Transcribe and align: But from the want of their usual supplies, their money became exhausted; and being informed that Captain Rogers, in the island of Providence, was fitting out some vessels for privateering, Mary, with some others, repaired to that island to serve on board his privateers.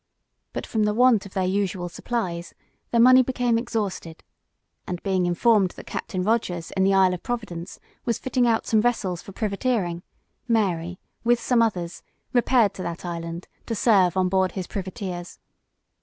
But 0.51 0.65
from 0.65 0.85
the 0.85 0.95
want 0.95 1.27
of 1.27 1.35
their 1.35 1.45
usual 1.45 1.87
supplies, 1.87 2.55
their 2.89 2.99
money 2.99 3.21
became 3.21 3.59
exhausted; 3.59 4.23
and 4.87 5.03
being 5.03 5.27
informed 5.27 5.69
that 5.77 5.85
Captain 5.85 6.23
Rogers, 6.23 6.71
in 6.75 6.83
the 6.83 6.93
island 6.95 7.13
of 7.13 7.21
Providence, 7.21 7.79
was 8.03 8.17
fitting 8.17 8.47
out 8.47 8.65
some 8.65 8.81
vessels 8.81 9.21
for 9.21 9.31
privateering, 9.31 10.01
Mary, 10.47 10.99
with 11.23 11.39
some 11.39 11.61
others, 11.61 12.01
repaired 12.33 12.73
to 12.73 12.81
that 12.81 13.05
island 13.05 13.47
to 13.67 13.75
serve 13.75 14.17
on 14.17 14.27
board 14.27 14.53
his 14.53 14.65
privateers. 14.65 15.37